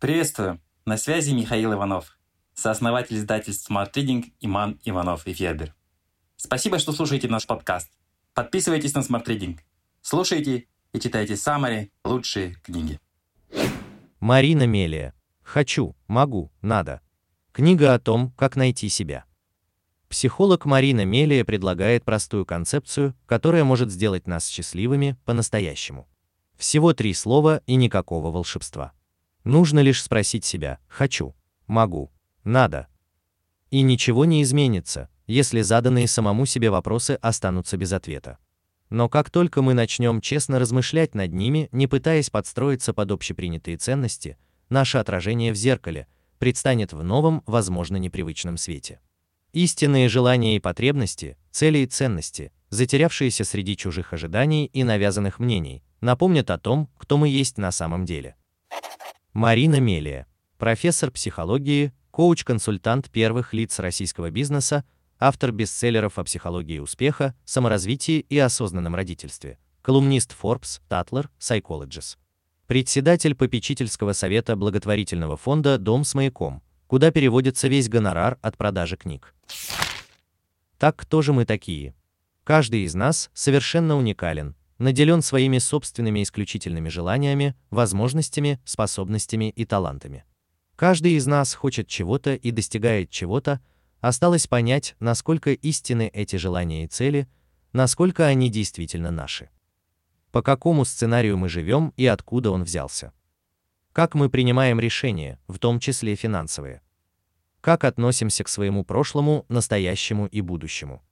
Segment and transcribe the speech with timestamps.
[0.00, 0.62] Приветствую!
[0.86, 2.18] На связи Михаил Иванов,
[2.54, 5.74] сооснователь издательств Smart Reading Иман Иванов и Федер.
[6.36, 7.90] Спасибо, что слушаете наш подкаст.
[8.32, 9.58] Подписывайтесь на Smart Reading.
[10.00, 12.98] Слушайте и читайте самые лучшие книги.
[14.20, 15.12] Марина Мелия.
[15.42, 17.02] Хочу, могу, надо.
[17.52, 19.26] Книга о том, как найти себя.
[20.08, 26.08] Психолог Марина Мелия предлагает простую концепцию, которая может сделать нас счастливыми по-настоящему.
[26.56, 28.94] Всего три слова и никакого волшебства.
[29.44, 31.34] Нужно лишь спросить себя «хочу»,
[31.66, 32.10] «могу»,
[32.44, 32.88] «надо».
[33.70, 38.38] И ничего не изменится, если заданные самому себе вопросы останутся без ответа.
[38.90, 44.36] Но как только мы начнем честно размышлять над ними, не пытаясь подстроиться под общепринятые ценности,
[44.68, 49.00] наше отражение в зеркале предстанет в новом, возможно, непривычном свете.
[49.52, 56.50] Истинные желания и потребности, цели и ценности, затерявшиеся среди чужих ожиданий и навязанных мнений, напомнят
[56.50, 58.36] о том, кто мы есть на самом деле.
[59.32, 60.26] Марина Мелия,
[60.58, 64.84] профессор психологии, коуч-консультант первых лиц российского бизнеса,
[65.20, 72.16] автор бестселлеров о психологии успеха, саморазвитии и осознанном родительстве, колумнист Forbes, Tatler, Psychologist.
[72.66, 79.36] Председатель попечительского совета благотворительного фонда «Дом с маяком», куда переводится весь гонорар от продажи книг.
[80.76, 81.94] Так кто же мы такие?
[82.42, 90.24] Каждый из нас совершенно уникален, наделен своими собственными исключительными желаниями, возможностями, способностями и талантами.
[90.74, 93.60] Каждый из нас хочет чего-то и достигает чего-то,
[94.00, 97.28] осталось понять, насколько истинны эти желания и цели,
[97.74, 99.50] насколько они действительно наши.
[100.32, 103.12] По какому сценарию мы живем и откуда он взялся.
[103.92, 106.80] Как мы принимаем решения, в том числе финансовые.
[107.60, 111.02] Как относимся к своему прошлому, настоящему и будущему.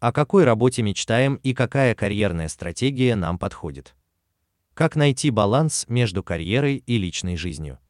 [0.00, 3.96] О какой работе мечтаем и какая карьерная стратегия нам подходит?
[4.74, 7.80] Как найти баланс между карьерой и личной жизнью?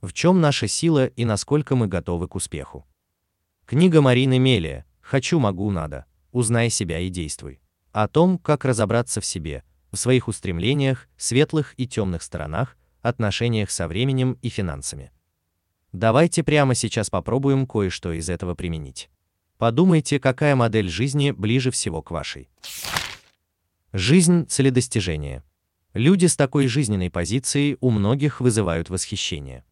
[0.00, 2.86] В чем наша сила и насколько мы готовы к успеху?
[3.66, 6.06] Книга Марины Мелия «Хочу, могу, надо.
[6.32, 7.60] Узнай себя и действуй».
[7.92, 9.62] О том, как разобраться в себе,
[9.92, 15.12] в своих устремлениях, светлых и темных сторонах, отношениях со временем и финансами.
[15.92, 19.08] Давайте прямо сейчас попробуем кое-что из этого применить.
[19.58, 22.48] Подумайте, какая модель жизни ближе всего к вашей.
[23.92, 25.42] Жизнь– целедостижение.
[25.94, 29.64] Люди с такой жизненной позицией у многих вызывают восхищение.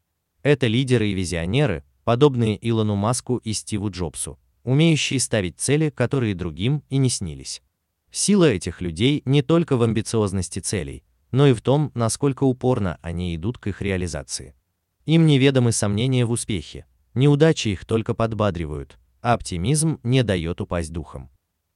[0.42, 6.82] Это лидеры и визионеры, подобные Илону Маску и Стиву Джобсу, умеющие ставить цели, которые другим
[6.88, 7.62] и не снились.
[8.10, 13.36] Сила этих людей не только в амбициозности целей, но и в том, насколько упорно они
[13.36, 14.56] идут к их реализации.
[15.04, 21.30] Им неведомы сомнения в успехе, неудачи их только подбадривают, а оптимизм не дает упасть духом.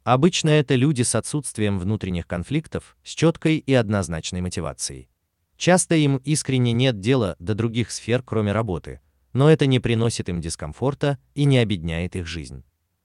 [0.05, 5.11] Обычно это люди с отсутствием внутренних конфликтов, с четкой и однозначной мотивацией.
[5.56, 9.00] Часто им искренне нет дела до других сфер, кроме работы,
[9.33, 12.62] но это не приносит им дискомфорта и не обедняет их жизнь.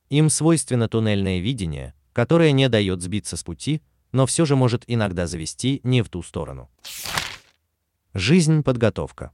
[0.10, 5.26] Им свойственно туннельное видение, которое не дает сбиться с пути, но все же может иногда
[5.26, 6.70] завести не в ту сторону.
[8.14, 9.32] Жизнь подготовка.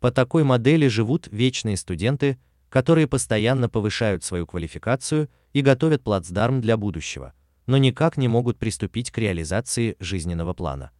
[0.00, 2.38] По такой модели живут вечные студенты,
[2.72, 7.34] которые постоянно повышают свою квалификацию и готовят плацдарм для будущего,
[7.66, 10.90] но никак не могут приступить к реализации жизненного плана.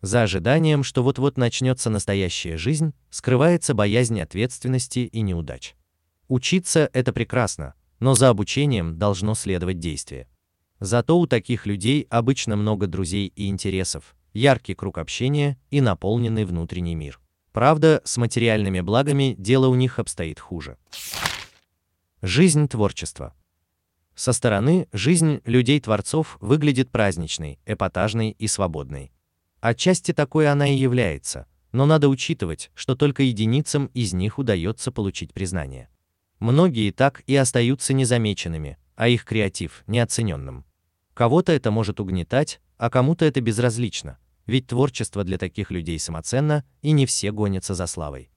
[0.00, 5.74] За ожиданием, что вот-вот начнется настоящая жизнь, скрывается боязнь ответственности и неудач.
[6.28, 10.28] Учиться– это прекрасно, но за обучением должно следовать действие.
[10.80, 16.94] Зато у таких людей обычно много друзей и интересов, яркий круг общения и наполненный внутренний
[16.94, 17.20] мир.
[17.58, 20.78] Правда, с материальными благами дело у них обстоит хуже.
[22.22, 23.34] Жизнь творчества.
[24.14, 29.10] Со стороны жизнь людей-творцов выглядит праздничной, эпатажной и свободной.
[29.60, 35.34] Отчасти такой она и является, но надо учитывать, что только единицам из них удается получить
[35.34, 35.88] признание.
[36.38, 40.64] Многие так и остаются незамеченными, а их креатив неоцененным.
[41.12, 44.16] Кого-то это может угнетать, а кому-то это безразлично,
[44.48, 48.30] ведь творчество для таких людей самоценно, и не все гонятся за славой.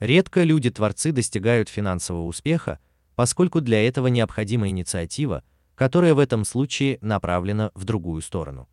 [0.00, 2.80] Редко люди-творцы достигают финансового успеха,
[3.14, 5.44] поскольку для этого необходима инициатива,
[5.74, 8.66] которая в этом случае направлена в другую сторону.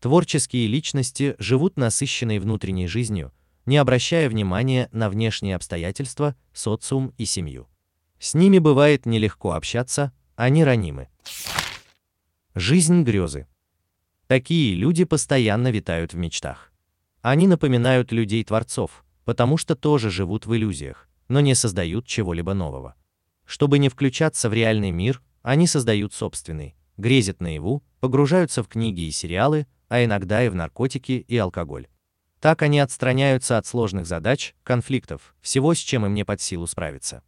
[0.00, 3.32] Творческие личности живут насыщенной внутренней жизнью,
[3.64, 7.68] не обращая внимания на внешние обстоятельства, социум и семью.
[8.18, 11.08] С ними бывает нелегко общаться, они ранимы.
[12.56, 13.46] Жизнь грезы.
[14.30, 16.72] Такие люди постоянно витают в мечтах.
[17.20, 22.94] Они напоминают людей-творцов, потому что тоже живут в иллюзиях, но не создают чего-либо нового.
[23.44, 29.10] Чтобы не включаться в реальный мир, они создают собственный, грезят наяву, погружаются в книги и
[29.10, 31.88] сериалы, а иногда и в наркотики и алкоголь.
[32.38, 37.24] Так они отстраняются от сложных задач, конфликтов, всего, с чем им не под силу справиться.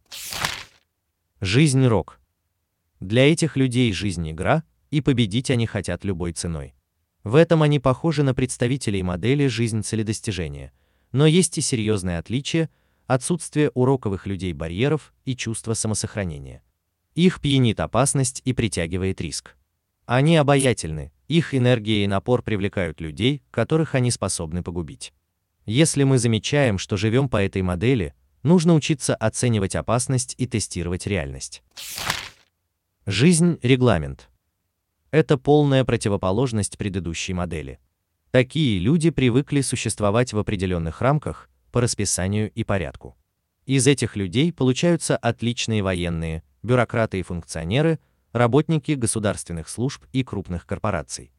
[1.41, 2.21] Жизнь рок.
[3.01, 6.73] Для этих людей жизнь игра, и победить они хотят любой ценой.
[7.23, 10.73] В этом они похожи на представителей модели «жизнь целедостижения»,
[11.11, 12.69] но есть и серьезное отличие–
[13.07, 16.63] отсутствие уроковых людей барьеров и чувство самосохранения.
[17.15, 19.55] Их пьянит опасность и притягивает риск.
[20.05, 25.13] Они обаятельны, их энергия и напор привлекают людей, которых они способны погубить.
[25.65, 31.63] Если мы замечаем, что живем по этой модели, нужно учиться оценивать опасность и тестировать реальность.
[33.05, 34.29] Жизнь– регламент.
[35.13, 37.77] Это полная противоположность предыдущей модели.
[38.31, 43.15] Такие люди привыкли существовать в определенных рамках, по расписанию и порядку.
[43.67, 47.99] Из этих людей получаются отличные военные, бюрократы и функционеры,
[48.31, 51.31] работники государственных служб и крупных корпораций.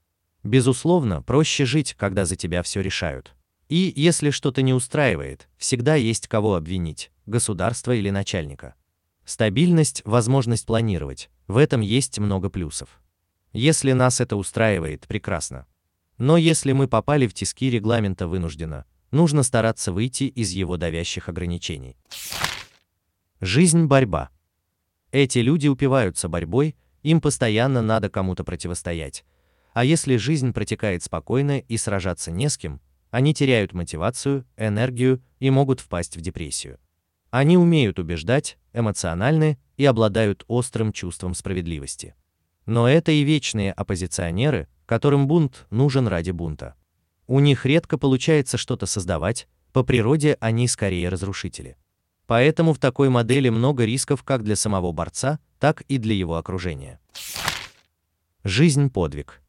[0.45, 3.35] Безусловно, проще жить, когда за тебя все решают.
[3.69, 8.77] И, если что-то не устраивает, всегда есть кого обвинить, государство или начальника.
[9.25, 13.01] Стабильность, возможность планировать, в этом есть много плюсов.
[13.55, 15.67] Если нас это устраивает, прекрасно.
[16.19, 21.97] Но если мы попали в тиски регламента вынужденно, нужно стараться выйти из его давящих ограничений.
[23.41, 24.31] Жизнь– борьба.
[25.13, 26.75] Эти люди упиваются борьбой,
[27.05, 29.25] им постоянно надо кому-то противостоять.
[29.73, 32.81] А если жизнь протекает спокойно и сражаться не с кем,
[33.13, 36.81] они теряют мотивацию, энергию и могут впасть в депрессию.
[37.31, 42.17] Они умеют убеждать, эмоциональны и обладают острым чувством справедливости.
[42.67, 46.75] Но это и вечные оппозиционеры, которым бунт нужен ради бунта.
[47.27, 51.77] У них редко получается что-то создавать, по природе они скорее разрушители.
[52.27, 57.01] Поэтому в такой модели много рисков как для самого борца, так и для его окружения.
[58.45, 59.43] Жизнь– подвиг.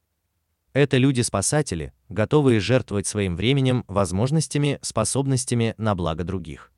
[0.74, 6.72] Это люди-спасатели, готовые жертвовать своим временем, возможностями, способностями на благо других.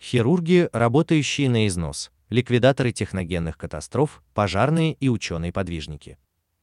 [0.00, 6.18] Хирурги, работающие на износ, ликвидаторы техногенных катастроф, пожарные и ученые-подвижники.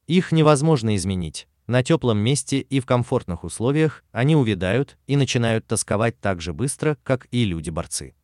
[0.06, 1.48] Их невозможно изменить.
[1.66, 6.98] На теплом месте и в комфортных условиях они увядают и начинают тосковать так же быстро,
[7.04, 8.14] как и люди-борцы.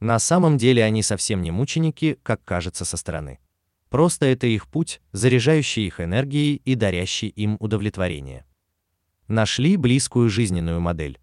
[0.00, 3.38] На самом деле они совсем не мученики, как кажется со стороны.
[3.88, 8.44] Просто это их путь, заряжающий их энергией и дарящий им удовлетворение.
[9.28, 11.18] Нашли близкую жизненную модель.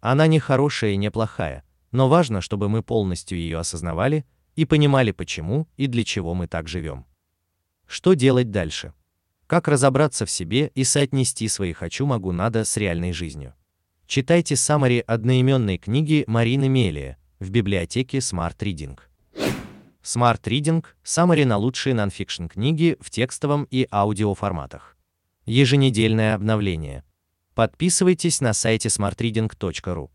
[0.00, 4.24] Она не хорошая и не плохая, но важно, чтобы мы полностью ее осознавали
[4.58, 7.06] и понимали, почему и для чего мы так живем.
[7.86, 8.92] Что делать дальше?
[9.46, 13.54] Как разобраться в себе и соотнести свои «хочу-могу-надо» с реальной жизнью?
[14.08, 18.98] Читайте саммари одноименной книги Марины Мелия в библиотеке Smart Reading.
[20.02, 24.96] Smart Reading– саммари на лучшие нонфикшн книги в текстовом и аудиоформатах.
[25.46, 27.04] Еженедельное обновление.
[27.54, 30.10] Подписывайтесь на сайте smartreading.ru.